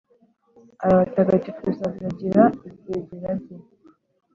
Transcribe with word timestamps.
arabatagatifuza, 0.83 1.83
abagira 1.91 2.43
ibyegera 2.67 3.29
bye, 3.41 3.57